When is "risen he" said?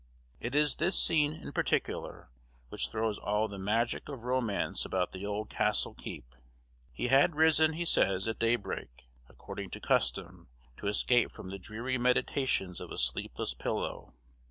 7.35-7.85